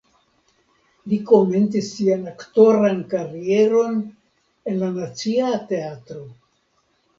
[1.11, 4.01] Li komencis sian aktoran karieron
[4.75, 6.27] en la Nacia Teatro.